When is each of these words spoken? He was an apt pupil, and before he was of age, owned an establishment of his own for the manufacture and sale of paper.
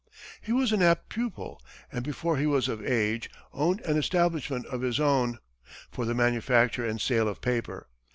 He 0.41 0.51
was 0.51 0.71
an 0.71 0.81
apt 0.81 1.09
pupil, 1.09 1.61
and 1.91 2.03
before 2.03 2.37
he 2.37 2.47
was 2.47 2.67
of 2.67 2.83
age, 2.83 3.29
owned 3.53 3.81
an 3.81 3.97
establishment 3.97 4.65
of 4.65 4.81
his 4.81 4.99
own 4.99 5.37
for 5.91 6.05
the 6.05 6.15
manufacture 6.15 6.83
and 6.87 6.99
sale 6.99 7.27
of 7.27 7.39
paper. 7.39 7.87